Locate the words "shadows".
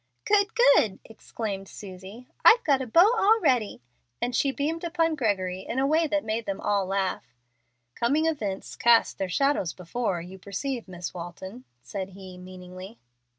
9.29-9.73